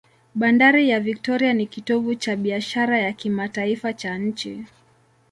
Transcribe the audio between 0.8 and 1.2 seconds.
ya